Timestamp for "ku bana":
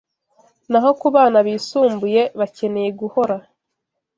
0.99-1.37